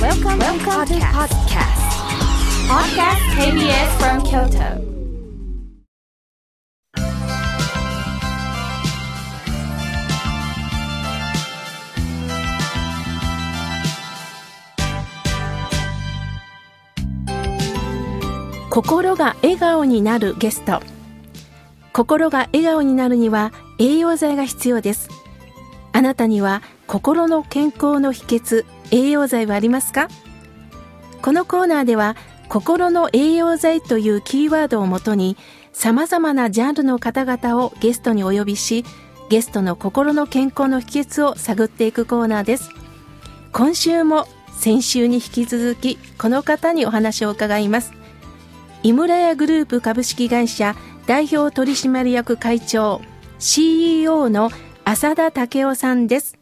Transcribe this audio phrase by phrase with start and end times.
[0.00, 1.76] Welcome, Welcome to podcast.
[2.72, 4.80] Podcast KBS from Kyoto.
[18.70, 20.80] 心が笑顔になるゲスト
[21.92, 25.10] 心が笑顔になるには栄養剤が必要です
[25.92, 30.08] あなたには心の健康の秘訣栄養剤はありますか？
[31.22, 32.16] このコーナーでは
[32.48, 35.36] 心の栄養剤というキーワードをもとに
[35.72, 38.84] 様々なジャンルの方々をゲストにお呼びし
[39.28, 42.70] ゲストの心の健康の秘訣を探っていくコーナーです。
[43.52, 44.26] 今週も
[44.58, 47.92] 先週に引き続きこの方にお話を伺います。
[48.82, 50.74] 井村屋グループ株式会社
[51.06, 53.00] 代表取締役会長
[53.38, 54.50] CEO の
[54.84, 56.39] 浅田武夫さんです。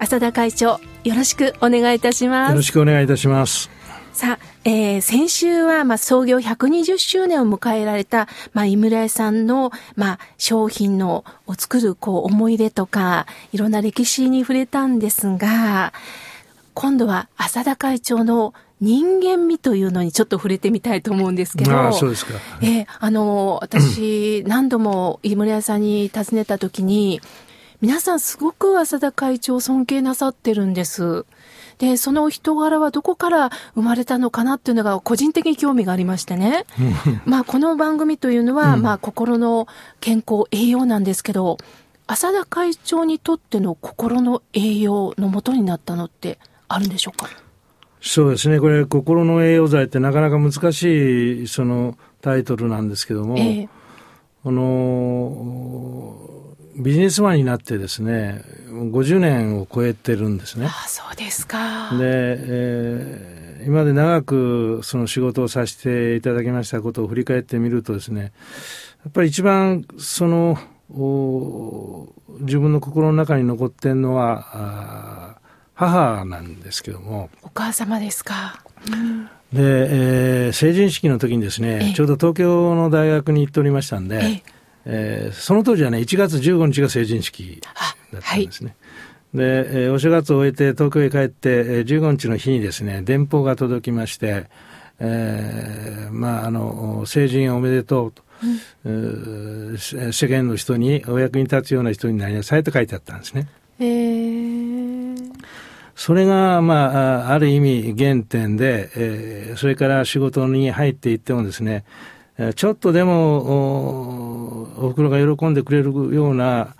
[0.00, 3.68] 浅田会長よろしくお願いいたしますよろしくお願いいたします
[4.12, 15.92] さあ、えー、先週は、まあ、創業120周年を迎えられた、まあ、井村屋さんの、まあ、商品の、を作る、こう、思い出とか、いろんな歴史に触れたんですが、
[16.74, 21.72] 今度は浅田会長の人間味というのにちょっと触れてみたいと思うんですけど。
[21.72, 22.34] ああ、そうですか。
[22.60, 27.20] えー、あの、私、何度も井村屋さんに訪ねた時に、
[27.80, 31.24] 皆さんすごく浅田会長を尊敬なさってるんです。
[31.78, 36.64] で、その人柄はどこから生まれたのかなっていうのが個人的に興味がありましてね。
[37.24, 39.68] まあ、この番組というのは、うん、まあ、心の
[40.00, 41.56] 健康、栄養なんですけど、
[42.08, 47.28] 浅田会長にとっての心の栄養のもとになったのってあるんでしょうか？
[48.00, 48.58] そうですね。
[48.58, 53.68] これ、心の栄養剤ってなかなか難しい、そのタイトルなんですけども、えー、
[54.44, 56.28] あの、
[56.76, 60.66] ビジネスマンになってですね、50年を超えてるんですね。
[60.66, 61.90] ああそうですか。
[61.98, 68.32] で、えー、今まで長くその仕事をさせていただきましたことを振り返ってみるとですね、
[69.04, 70.56] やっぱり一番その、
[72.40, 75.40] 自分の心の中に残ってるのは、
[75.74, 77.30] 母なんですけども。
[77.42, 78.62] お母様ですか。
[78.90, 84.42] うん、で、えー、成人式の時にですね、ちょうど東京の大学に行っておりましたんで、
[84.84, 87.60] えー、その当時はね、1月15日が成人式
[88.12, 88.76] だったんですね。
[89.32, 94.46] はい、で、えー、お正月を終えて東京へ帰って、えー、15日の日にですね、電報が届きまして、
[95.00, 98.22] えー、まあ、あの、成人おめでとうと。
[98.84, 103.48] うん、世間の人にお役に立つような人になりなさいと書いてあったんですね。
[103.80, 104.37] えー、
[105.98, 111.84] それが、まあ、ある意味原点で、えー、それから仕事に入っていってもですね、
[112.54, 116.76] ちょっとでもおお袋が喜んでくれるような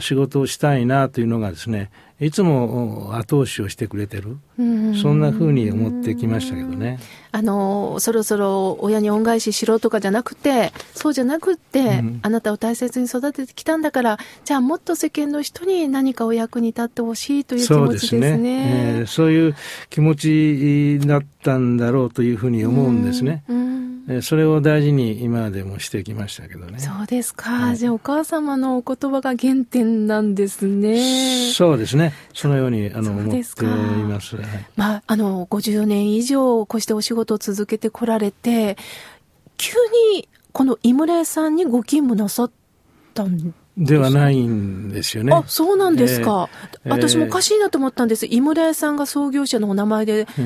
[0.00, 4.38] 仕事をしたいなというのがですねいつも後押しをしてくれてる、
[5.02, 6.98] そんなふうに思ってきましたけどね。
[7.30, 18.30] あの、そろそろ親に恩返ししろとかじゃなくて、そうじゃなくて、うん、あなたを大切に育ててきたんだから、じゃあもっと世間の人に何かお役に立ってほしいという気持ちですね。
[18.32, 18.62] そうね、
[18.98, 19.56] えー、そういう
[19.90, 23.44] 気持ちだったんだろうというふうに思うんですね。
[23.46, 23.75] うんうん、
[24.22, 26.78] それを大事に今までもしてきましたけどね。
[26.78, 27.50] そうですか。
[27.50, 31.50] はい、じゃあお母様のお言葉が原点なんですね。
[31.52, 32.12] そうですね。
[32.32, 33.42] そのようにあの思ってい
[34.04, 34.36] ます。
[34.76, 38.76] まああの50年以上こうしてお仕事を続けてこられて
[39.56, 39.72] 急
[40.14, 42.50] にこの井村屋さんにご勤務なさっ
[43.12, 45.34] たんではないんですよね。
[45.34, 46.48] あ、そうなんですか。
[46.84, 48.24] えー、私もおかしいなと思ったんです。
[48.24, 50.42] 井村屋さんが創業者のお名前でね、う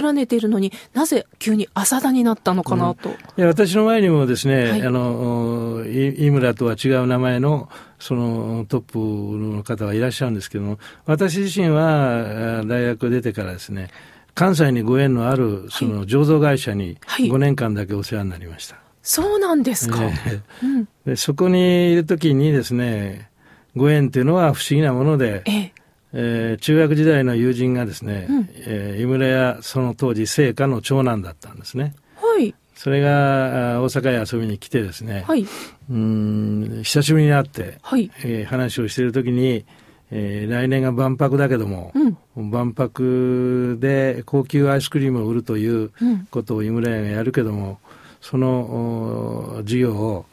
[0.00, 3.10] ん、連ねているのになぜ急に浅田になったのかなと。
[3.10, 7.68] うん、いや私の前にもですね、はい、あの、井村とは違う名前の
[7.98, 13.90] そのトップの方がいらっしゃるんですけども、私自身は大学出てからですね、
[14.34, 18.76] 関西にご縁のあるその醸造会社に5年間だけお世話になりました。
[18.76, 20.02] はいそうなんですか。
[20.02, 23.30] えーうん、でそこにいるときにですね、
[23.76, 25.72] ご縁っていうのは不思議なもので、え
[26.12, 26.56] え。
[26.56, 31.94] ー、中学時代の友人がですね、うん、えー、井村屋その当時聖火の長男だったんですね。
[32.16, 32.54] はい。
[32.74, 35.46] それが大阪へ遊びに来てですね、はい、
[35.90, 38.10] うん久しぶりに会って、はい。
[38.24, 39.64] えー、話をしているときに、
[40.10, 41.92] えー、来年が万博だけども、
[42.34, 45.92] うん、万博で高級アイスクリームを売るという
[46.30, 47.78] ことを井村屋がやるけども、
[48.20, 50.26] その事業を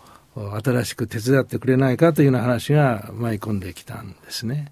[0.63, 4.71] 新しく手伝ってくれないかというような話が舞い込んできたんですね。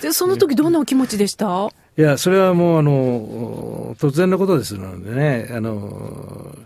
[0.00, 1.68] でその時どんなお気持ちでした？
[1.98, 6.56] いや、それはもうあの、突然のことですのでね、あの、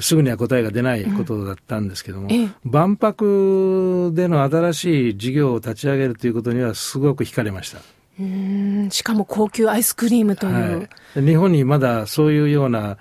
[0.00, 7.78] すぐには答えが出ないことだったんですけども、うん、万博での新しい事業を立ち上げるということにはすごく惹かれました。
[8.18, 12.96] うんしかも高級アイスクリームという、はい、日本にまだそういうような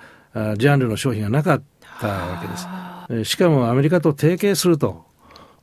[0.58, 1.64] ジャンルの商品がなかっ
[2.00, 2.42] たわ
[3.08, 3.32] けです。
[3.32, 5.06] しかもアメリカと提携すると。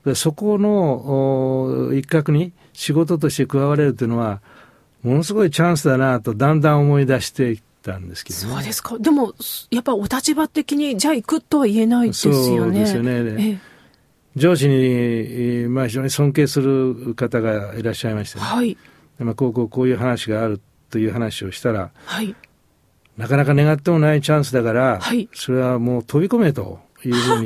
[0.05, 4.41] でそこの一角に仕事として加われるというのは、
[5.03, 8.99] ものすごいチャンスだなとだんだん思い出していったんですけど、ね、そうですか。
[8.99, 9.35] でも、
[9.71, 12.41] やっぱお立場的に、じゃあ行くとは言えないですよね。
[12.41, 13.13] そうですよね。
[13.13, 13.59] ええ、
[14.37, 18.77] 上司に、まあ、非常に尊敬する方がいらっしゃいまして、ね、はい。
[19.19, 22.35] まあ、こうこうこういう話があるという話をしたら、はい。
[23.23, 27.45] なかなか願ってもないチャンスだから、はい、それはもう飛び込めというふう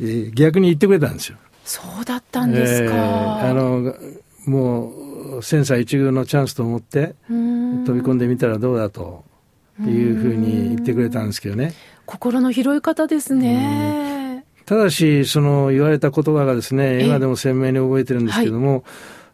[0.00, 1.36] に 逆に言ってくれたんですよ。
[1.62, 2.94] そうだったんですか。
[2.94, 3.94] えー、あの
[4.46, 9.24] もう千差一遇のチャンスと思って飛び込んでみたらどうだと
[9.78, 11.74] いうふうに言ってくれたんですけどね。
[12.06, 14.46] 心の広い方ですね。
[14.64, 18.84] ただし、その言われた言葉がですね、今でも鮮明に覚えてるんですけども、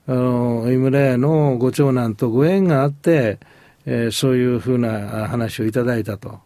[0.06, 3.38] はい、あの、井村屋のご長男とご縁があって、
[3.86, 6.40] えー、そういうふうな話をいただいたと。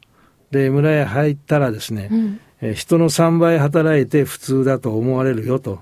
[0.51, 5.81] で、村へ入ったらですね、うん、えー、人の3倍働いて普通だと思われるよと。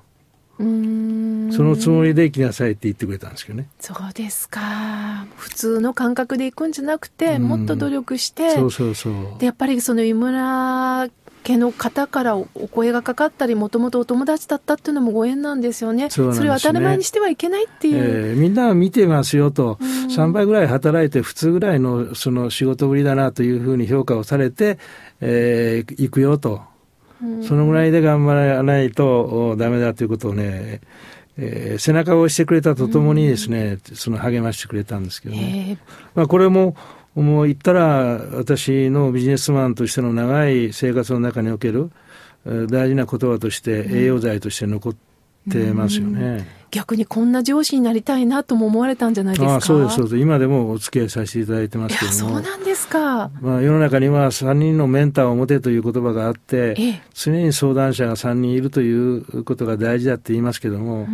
[0.58, 3.68] そのつもりで行きなさいって言ってくれたんですけどね。
[3.78, 5.26] そうですか。
[5.36, 9.14] 普通の感覚で行くんじゃなくて、もっと努力して、そうそうそう。
[9.38, 11.08] で、やっぱりその井村
[11.48, 16.10] 家の方からお声がかかったり、もともとお友達だったっていうのもご縁なんですよね。
[16.10, 17.96] そ、ね、それを当たり前にしてはいけないっていう。
[17.96, 19.78] えー、みんなは見てますよと、
[20.10, 24.78] 3倍ぐらい働いて普通ぐらいのその仕事ぶりだなというふうに評価をされて、
[25.20, 26.62] えー、行くよと。
[27.42, 30.80] そのぐらいで頑張らないとダメだということをね、
[31.36, 35.78] えー、背中を押してくれたとともにですね、その励ましてくれたんですけどね。
[36.14, 36.76] まあこれも
[37.22, 41.90] もう言ったら、私のビジネスマンとしての長い生活の中における
[42.44, 44.96] 大事な言葉として、栄養剤として残っ
[45.50, 46.58] てますよね。
[46.70, 49.56] 逆にこんな上司になりたいなとも思われたんじゃないですか？
[49.56, 50.18] あそうです、そうです。
[50.18, 53.30] 今でもお付き合いさせていただいてますけどそうなんですか。
[53.40, 61.08] まあ世の中には3人のメンターを持てという言葉があって、常に相談者が3人いるということが大事だって言いますけども、うん、や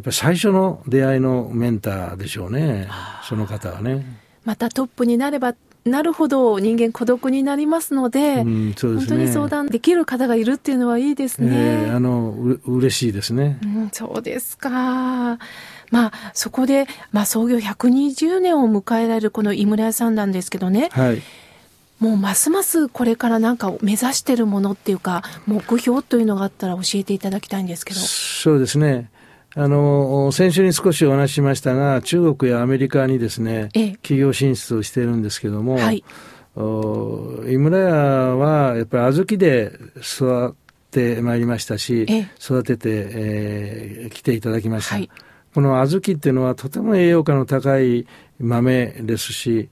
[0.00, 2.88] っぱり最初の出会いのメンターでしょうね。
[3.28, 4.24] その方はね。
[4.46, 5.54] またトップになれば
[5.84, 11.50] なるほど人間孤独になりますので、うんでね、本当に相談できる方がいるっていうのはいいですね。
[11.52, 13.90] えー、あのう嬉しいですね、うん。
[13.92, 14.70] そうですか。
[14.70, 20.88] まあそこで、まあ、創業120年を迎えられるこの井村屋さんなんですけどね。
[20.92, 21.22] はい
[21.98, 29.08] もうますますこれからなんか目指してるものっていうか目標というのがあったら教えていただきたいんですけどそうですね
[29.58, 33.70] あの、先週に少しお話ししましたが、中国やアメリカにですね、
[34.02, 36.04] 企業進出をしているんですけども、はい、
[36.58, 37.94] 井村屋
[38.36, 40.54] はやっぱり小豆で育っ
[40.90, 42.06] てまいりましたし、
[42.38, 44.96] 育てて、えー、来ていただきました。
[44.96, 45.08] はい、
[45.54, 48.06] この小豆っていうのはとても栄養価の高い
[48.38, 49.70] 豆ですし、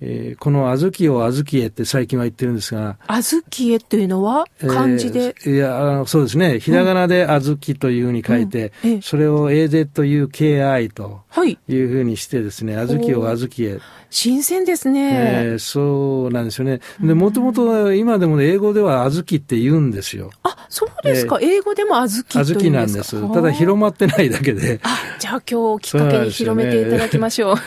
[0.00, 2.98] えー、この小豆を小豆へって最近は言ってるんですが。
[3.08, 6.60] 小豆へというのは漢字で、えー、いや、そうですね。
[6.60, 11.22] ひらがなで小豆というふうに書いて、うんうん、それを AZUKI と
[11.68, 13.80] いうふうにしてですね、はい、小豆を小豆へ。
[14.10, 15.10] 新鮮ですね。
[15.12, 16.80] えー、そうなんですよね。
[17.00, 20.30] で、もともと今でも、ね、英語では小豆って言うんですよ。
[20.42, 21.38] あ、そうですか。
[21.40, 23.32] えー、英語でも小豆小豆なんです。
[23.32, 24.80] ただ広まってないだけで。
[24.82, 27.54] あ、じゃあ今日きっかけに広めていただきましょう。
[27.54, 27.60] うね、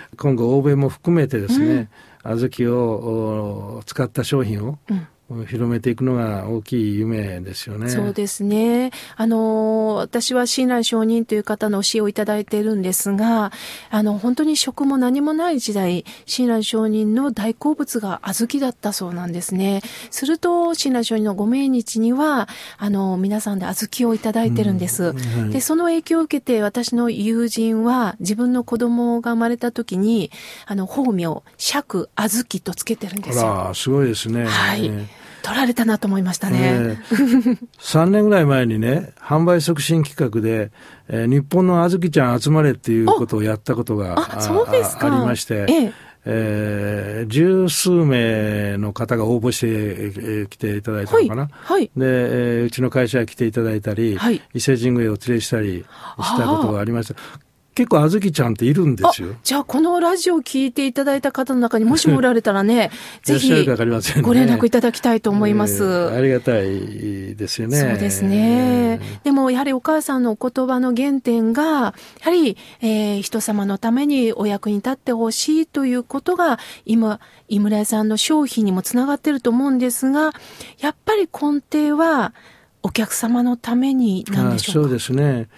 [0.16, 1.75] 今後欧米も含めてですね、うん、
[2.22, 4.78] 小豆を使った商品を、
[5.28, 7.88] 広めていくのが大きい夢ですよね。
[7.90, 8.92] そうですね。
[9.16, 13.50] あの、私は親鸞上人という方の教えをいただいているんですが、
[13.90, 19.82] あの、本当に食も何もない時代、親鸞上人の大好物が小豆だったそうなんですね。
[20.10, 25.06] すると、親鸞上人のご命日には、あの、皆さんで小豆をいただいてるんです。
[25.06, 30.30] うんはい、で、その影響を受けて、私の友人は、自分の子供が生まれた時に、
[30.66, 33.62] あの、法名、釈小豆とつけてるんですよ。
[33.64, 34.46] あら、すごいですね。
[34.46, 35.15] はい。
[35.46, 36.58] 取られたなと思いましたね。
[36.60, 40.72] えー、3年ぐらい前にね、販売促進企画で、
[41.06, 45.92] えー、日本のあずきちゃん集まれっていうことをやったことがあありまして、ええ
[46.24, 51.42] えー、十数名の方が応募して、えー、来ていただいたのかな。
[51.42, 51.50] はい。
[51.52, 55.84] はい、で、えー、うちの会社へ来ていただいたり、はい、伊勢神宮を連れしたり
[56.20, 57.20] したことがありました。
[57.76, 59.34] 結構あずきちゃんっているんですよ。
[59.42, 62.90] じゃあこのラジオを聞いていただいた方の中にもし もおられたらね、
[63.22, 63.50] ぜひ
[64.22, 67.76] ご連絡いただきたいと思います、えー、ありがたいですよね。
[67.78, 68.98] そうですね。
[69.24, 80.32] でもやはりお母さんのお言葉の原点が、やはり、えー、人様のためにお役に立ってほしいということが、今、井村屋さんの商品にもつながってると思うんですが、
[80.80, 82.32] やっぱり根底は
[82.82, 84.88] お客様のためになんでしょうか？
[84.88, 85.48] そうですね。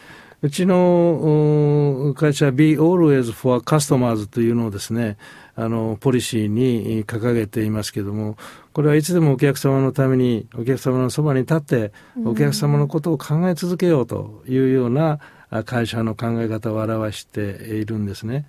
[0.40, 5.16] うちの会社 Be Always for Customers というのをですね、
[5.56, 8.36] あの、ポリシーに掲げていますけども、
[8.72, 11.92] これはいつでもお客様のために、お客様のそばに立って、
[12.24, 15.18] お客様のことを考え続けようというような
[15.64, 18.46] 会社の考え方を表しているんですね。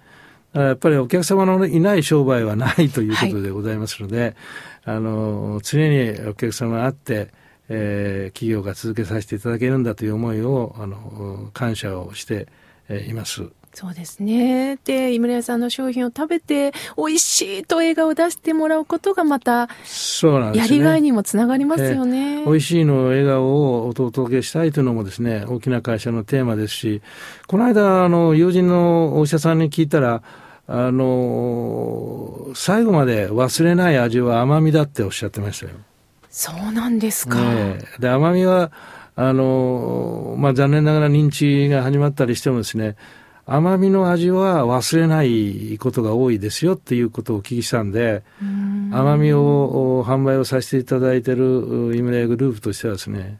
[0.53, 4.35] やっぱりお客様のいない商売はないということでございますので、
[4.83, 7.29] はい、あの、常にお客様あって、
[7.69, 12.47] えー、企業が続けさせていただけるんだという思いを、あの、感謝をして、
[12.89, 13.49] えー、います。
[13.73, 14.77] そうですね。
[14.83, 20.77] で、井村屋さんの商品を食べて、美味しいと笑顔を出してもらうことがまた、そうなんですね。
[20.77, 22.41] やりがいにもつながりますよね。
[22.41, 27.01] えー、美味しいの笑顔をお届けしたいというのもですね、大きな会社のテーマですし、
[27.47, 30.23] この間、あの、友人のお医者さんに聞いたら、
[30.67, 35.73] あの、最後まで忘れない味は甘みだっておっしゃってましたよ。
[36.39, 37.35] そうなんですか。
[37.35, 38.71] ね、で、甘みは、
[39.17, 42.95] あの、まあ、残念ながら認知が始まったりしてもですね、
[43.45, 48.23] 甘みの味は忘れないことが多いですよっていうことをお聞きしたんで、
[48.93, 53.39] 甘みを販売をさせていただいているイムレグループとしてはですね、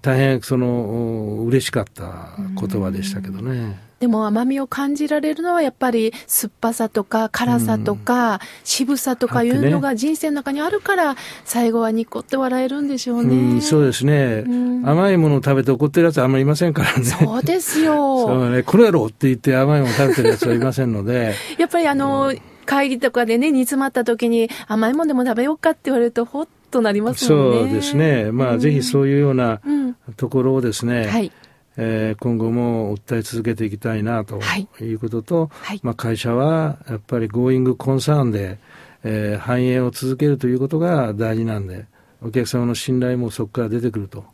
[0.00, 3.80] 大変その嬉しかった言葉でしたけどね。
[4.02, 13.36] でも甘みを感じられるのはやっぱり酸っぱさとか辛さとか渋さとかいうのが人生の中にあるから最後はニコって笑えるんでしょうね。
[13.36, 14.42] うん、そうですね、
[14.84, 17.04] 甘いものを食べて怒ってるやつはあんまりいませんからね。
[17.04, 18.26] そうですよ。
[18.26, 21.34] そうね、これやろって言って甘いもの食べてるやつはいませんので。
[21.56, 27.58] やっぱりあの、うん、会議とかでね、煮詰まった時に甘いものでも食べようかって言われるとほっとなりますもんね。
[27.60, 28.32] そうですね。
[28.32, 29.60] まあ、ぜひそういうような
[30.16, 31.30] ところをですね、はい
[31.76, 34.40] えー、今後も訴え続けていきたいなと
[34.80, 38.58] いうことと、はい、まあ、会社はやっぱりゴーイングコンサーンで、
[39.04, 41.86] えー、繁栄を続けるということが大事なんで、
[42.22, 44.24] お客様の信頼もそこから出てくると。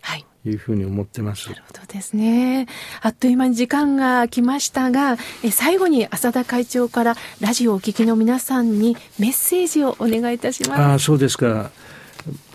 [0.45, 1.51] いうふうに思ってます。
[1.51, 2.67] なるほどですね。
[3.03, 10.81] あっという間に時間が来ましたが、え最後に浅田会長からラジオをお聞きの皆さんにメッセージをお願いいたします。
[10.81, 11.71] あそうですか。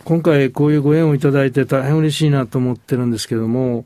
[0.05, 3.85] 今回こういうご縁をいただいて大変嬉しいなと思ってるんですけども、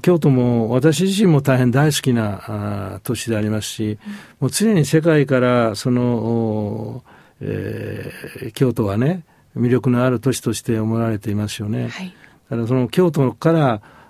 [0.00, 3.98] 京都も私自身も大変大好きな都市でありますし、
[4.40, 7.04] もう常に世界からその、
[7.40, 11.88] えー、京都はね、魅力のある都市として思われていますよね。
[11.88, 12.14] はい、
[12.50, 13.52] だからその京都か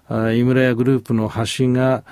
[0.08, 2.04] ら井村屋グループの発信が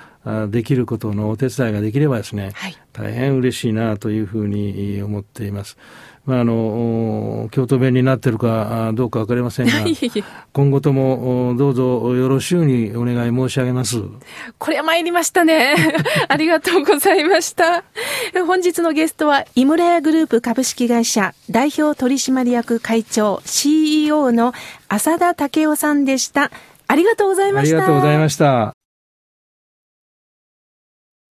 [0.49, 5.77] できることのお手伝いができればですね、はい、大変嬉しいなというふうに思っています。
[6.25, 9.73] まあ、あの、京都弁になってるかどうかわかりませんが、
[10.53, 14.01] 今後ともどうぞよろしゅうにお願い申し上げます。
[14.57, 15.75] これは参りましたね。
[16.27, 17.83] ありがとうございました。
[18.45, 24.53] 本日のゲストは、井村屋グループ株式会社代表取締役会長 CEO の
[24.89, 26.49] 浅田武夫さんでした。
[26.87, 27.77] ありがとうございました。
[27.77, 28.84] ありがとうございました。